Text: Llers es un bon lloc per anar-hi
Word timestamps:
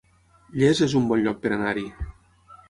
Llers 0.61 0.81
es 0.85 0.95
un 1.01 1.05
bon 1.11 1.21
lloc 1.27 1.45
per 1.45 1.53
anar-hi 1.59 1.85